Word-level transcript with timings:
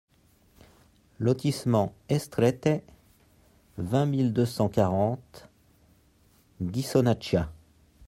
Lotissement 1.19 1.93
e 2.09 2.17
Strette, 2.17 2.83
vingt 3.77 4.07
mille 4.07 4.33
deux 4.33 4.47
cent 4.47 4.67
quarante 4.67 5.47
Ghisonaccia 6.59 7.51